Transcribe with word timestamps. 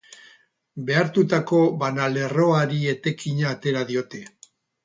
Behartutako 0.87 1.59
banalerroari 1.85 2.81
etekina 2.97 3.49
atera 3.55 3.89
diote. 3.93 4.27